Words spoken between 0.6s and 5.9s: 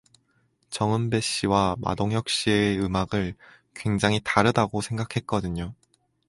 정은배 씨와 마동혁 씨의 음악을 굉장히 다르다고 생각했거든요.